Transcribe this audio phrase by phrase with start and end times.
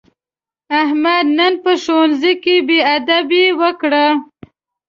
[0.81, 4.05] احمد نن په ښوونځي کې بېادبي وکړه.